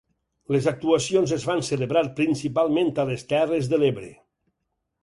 Les 0.53 0.69
actuacions 0.71 1.33
es 1.37 1.45
van 1.51 1.61
celebrar 1.67 2.03
principalment 2.21 2.91
a 3.05 3.07
les 3.13 3.29
Terres 3.35 3.71
de 3.75 3.83
l'Ebre. 3.85 4.13